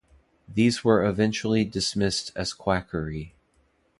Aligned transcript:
These 0.51 0.83
were 0.83 1.05
eventually 1.05 1.63
dismissed 1.63 2.31
as 2.35 2.53
quackery. 2.53 3.35